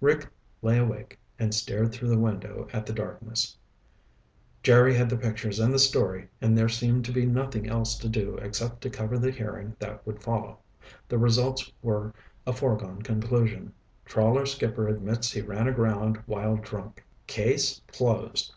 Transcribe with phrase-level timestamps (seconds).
[0.00, 0.26] Rick
[0.62, 3.56] lay awake and stared through the window at the darkness.
[4.60, 8.34] Jerry had the pictures and story and there seemed to be nothing else to do
[8.38, 10.58] except to cover the hearing that would follow.
[11.08, 12.12] The results were
[12.48, 13.72] a foregone conclusion.
[14.04, 17.04] Trawler skipper admits he ran ship aground while drunk.
[17.28, 18.52] Case closed.